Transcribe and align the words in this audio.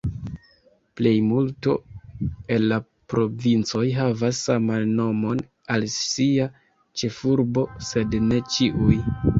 Plejmulto 0.99 1.75
el 2.55 2.65
la 2.73 2.79
provincoj 3.15 3.83
havas 3.99 4.41
saman 4.49 4.97
nomon 5.03 5.45
al 5.77 5.89
sia 5.99 6.51
ĉefurbo, 7.03 7.71
sed 7.93 8.23
ne 8.33 8.47
ĉiuj. 8.57 8.97